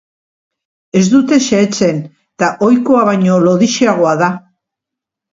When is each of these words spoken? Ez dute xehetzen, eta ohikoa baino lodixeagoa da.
Ez 0.99 1.01
dute 1.15 1.37
xehetzen, 1.47 1.99
eta 2.39 2.49
ohikoa 2.67 3.03
baino 3.09 3.35
lodixeagoa 3.43 4.15
da. 4.23 4.31